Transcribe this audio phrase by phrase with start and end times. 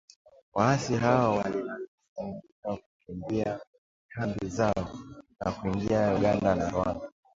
[0.55, 1.87] Waasi hao walilazimika
[2.63, 3.59] kukimbia
[4.09, 4.91] kambi zao
[5.39, 7.09] na kuingia Uganda na Rwanda.